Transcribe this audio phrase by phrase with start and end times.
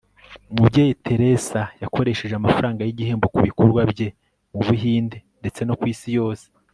[0.51, 4.07] umubyeyi teresa yakoresheje amafaranga yigihembo kubikorwa bye
[4.51, 6.45] mubuhinde ndetse no kwisi yose